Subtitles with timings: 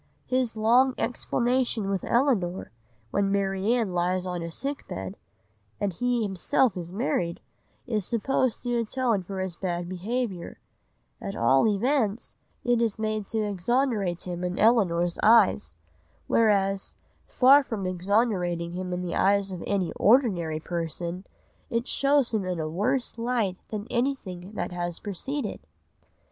[0.25, 2.71] His long explanation with Elinor,
[3.11, 5.15] when Marianne lies on a sick bed,
[5.79, 7.39] and he himself is married,
[7.85, 10.59] is supposed to atone for his bad behaviour;
[11.21, 15.75] at all events it is made to exonerate him in Elinor's eyes,
[16.25, 16.95] whereas,
[17.27, 21.27] far from exonerating him in the eyes of any ordinary person,
[21.69, 25.59] it shows him in a worse light than anything that has preceded.